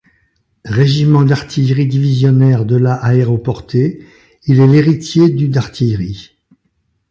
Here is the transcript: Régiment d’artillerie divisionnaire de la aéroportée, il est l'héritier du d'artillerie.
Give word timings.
Régiment 0.65 1.21
d’artillerie 1.21 1.85
divisionnaire 1.85 2.65
de 2.65 2.75
la 2.75 2.95
aéroportée, 2.95 4.03
il 4.45 4.59
est 4.59 4.65
l'héritier 4.65 5.29
du 5.29 5.47
d'artillerie. 5.47 6.31